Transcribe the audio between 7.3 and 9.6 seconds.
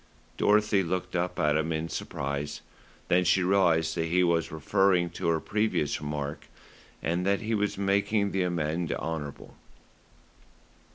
he was making the amende honorable.